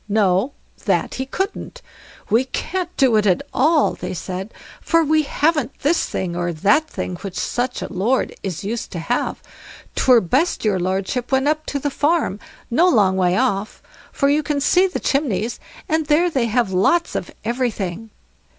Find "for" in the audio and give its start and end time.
4.81-5.03, 14.11-14.27